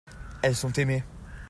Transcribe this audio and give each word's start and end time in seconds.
elles 0.41 0.55
sont 0.55 0.73
aimées. 0.79 1.03